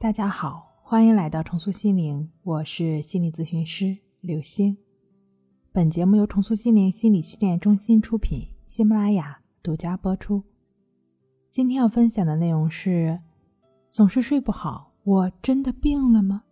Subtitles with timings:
[0.00, 4.78] 大家好，欢迎来到重塑心灵，我是心理咨询师刘星。
[5.72, 10.44] 本节目由重塑心灵心理训练中心出品，喜马拉雅独家播出。
[11.50, 13.18] 今天要分享的内容是：
[13.88, 16.44] 总是睡不好，我真的病了吗？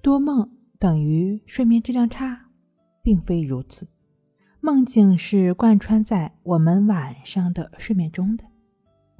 [0.00, 2.46] 多梦等于睡眠质量差，
[3.02, 3.86] 并非如此。
[4.62, 8.46] 梦境是贯穿在我们晚上的睡眠中的。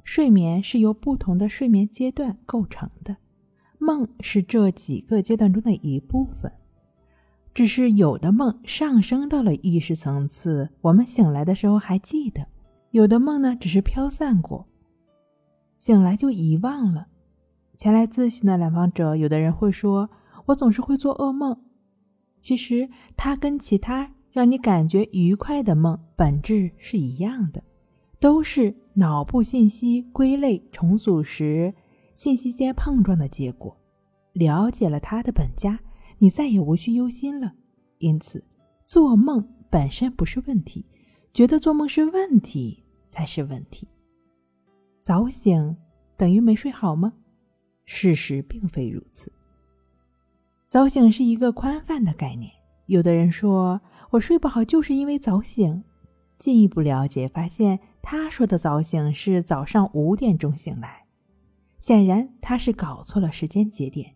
[0.05, 3.17] 睡眠是由不同的睡眠阶段构成的，
[3.79, 6.49] 梦是这几个阶段中的一部分。
[7.55, 12.43] 只是有的梦上升到了意识层次，我们醒来的时候还记得；
[12.91, 14.67] 有的梦呢，只是飘散过，
[15.75, 17.07] 醒来就遗忘了。
[17.75, 20.09] 前来咨询的来访者，有的人会说
[20.45, 21.57] ：“我总是会做噩梦。”
[22.41, 27.63] 其实，它跟其他让你感觉愉快的梦本质是一样的。
[28.25, 31.71] 都是脑部信息归类重组时
[32.15, 33.77] 信息间碰撞的结果。
[34.33, 35.79] 了解了它的本家，
[36.17, 37.53] 你再也无需忧心了。
[37.99, 38.43] 因此，
[38.83, 40.83] 做梦本身不是问题，
[41.35, 43.87] 觉得做梦是问题才是问题。
[44.97, 45.77] 早醒
[46.17, 47.13] 等于没睡好吗？
[47.85, 49.31] 事实并非如此。
[50.67, 52.51] 早醒是一个宽泛的概念。
[52.87, 53.79] 有的人说
[54.09, 55.83] 我睡不好就是因为早醒，
[56.37, 57.79] 进一步了解发现。
[58.07, 61.05] 他说的早醒是早上五点钟醒来，
[61.79, 64.13] 显然他是搞错了时间节点。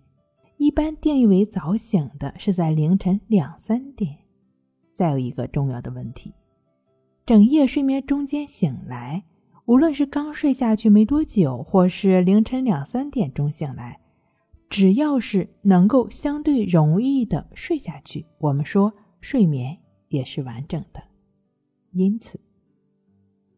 [0.57, 4.15] 一般定义为早醒的是在凌晨两三点。
[4.91, 6.33] 再有一个重要的问题，
[7.25, 9.23] 整夜睡眠中间醒来，
[9.65, 13.99] 无论是刚睡下去没多久，或是凌晨两三点钟醒来，
[14.69, 19.75] 只要是能够相对容易的睡下去，我们说睡眠
[20.09, 21.01] 也是完整的。
[21.91, 22.39] 因此。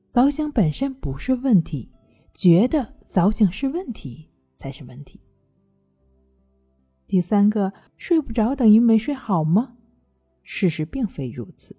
[0.10, 1.90] 早醒本身不是问题，
[2.34, 5.20] 觉得早醒是问题才是问题。
[7.08, 9.76] 第三个，睡不着等于没睡好吗？
[10.44, 11.76] 事实并非如此。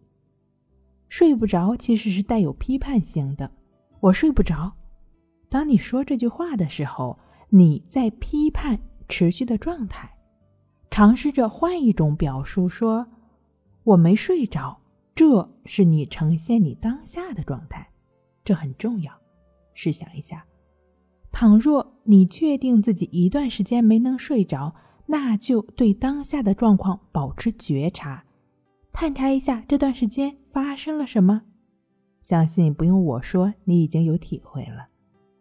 [1.08, 3.50] 睡不着其实是带有批判性的。
[4.00, 4.72] 我睡不着。
[5.48, 7.18] 当你说这句话的时候，
[7.50, 10.10] 你在批判持续的状态。
[10.90, 13.06] 尝试着换一种表述，说
[13.84, 14.81] 我没睡着，
[15.22, 17.88] 这是你呈现你当下的状态。
[18.42, 19.12] 这很重要。
[19.72, 20.44] 试想一下，
[21.30, 24.74] 倘若你确定自己一段时间没能睡着，
[25.06, 28.24] 那就对当下的状况保持觉察，
[28.92, 31.42] 探查一下这段时间发生了什么。
[32.20, 34.88] 相信不用我说，你已经有体会了。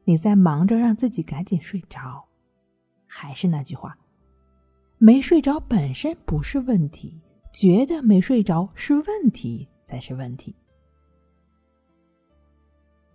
[0.04, 2.24] 你在忙着让自己赶紧睡着。
[3.08, 3.98] 还是那句话，
[5.00, 10.56] 没睡着本身不是问题，觉得没睡着是问题才是问题。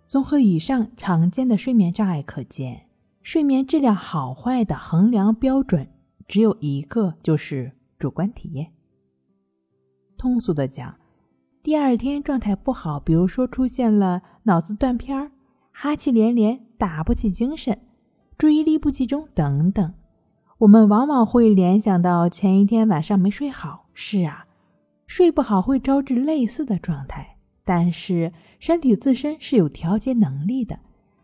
[0.05, 2.87] 综合以上常见的睡眠障碍可见，
[3.21, 5.87] 睡眠质量好坏的衡量标准
[6.27, 8.71] 只有一个，就是主观体验。
[10.17, 10.95] 通俗的讲，
[11.61, 15.31] 第二天状态不好，比如说出现了脑子断片儿、
[15.71, 17.77] 哈气连连、打不起精神、
[18.37, 19.93] 注意力不集中等等，
[20.59, 23.86] 我们往往会联想到前一天晚上没睡好。
[23.99, 24.45] 是啊，
[25.07, 27.37] 睡不好会招致类似的状态。
[27.65, 30.79] 但是身体自身是有调节能力的，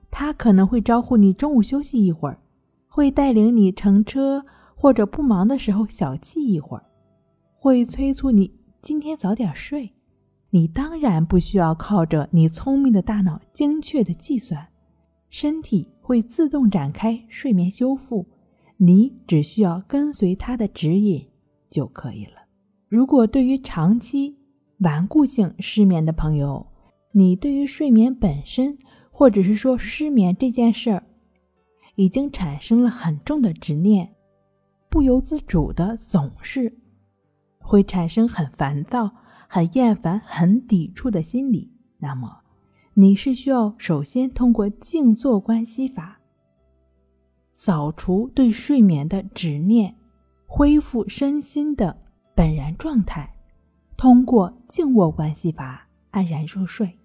[0.09, 2.39] 它可能会招呼你中午休息一会儿，
[2.88, 6.84] 会带领你乘车或者不忙的时候小憩一会儿，
[7.56, 8.51] 会催促你
[8.81, 9.94] 今天早点睡。
[10.50, 14.67] 你当然不需要靠着你聪明的大脑精确的计算，
[15.29, 18.25] 身体会自动展开睡眠修复，
[18.78, 21.28] 你只需要跟随它的指引
[21.69, 22.42] 就可以了。
[22.93, 24.37] 如果对于长期，
[24.81, 26.63] 顽固性失眠的朋友，
[27.11, 28.77] 你对于睡眠本身，
[29.09, 31.03] 或者是说失眠这件事儿，
[31.95, 34.13] 已经产生了很重的执念，
[34.91, 36.71] 不由自主的总是
[37.57, 39.09] 会产生很烦躁、
[39.47, 41.71] 很厌烦、很抵触的心理。
[41.97, 42.41] 那么，
[42.93, 46.19] 你是需要首先通过静坐观息法，
[47.53, 49.96] 扫除对睡眠的执念，
[50.46, 52.03] 恢复身心的
[52.35, 53.30] 本然状态。
[53.96, 57.00] 通过静卧关系法安然入睡。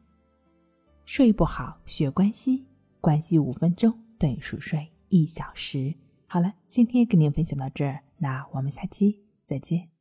[1.04, 2.66] 睡不好学关系，
[3.00, 5.94] 关系五分钟等于熟睡一小时。
[6.26, 9.97] 好了，今天跟您分享到这儿，那我们下期再见。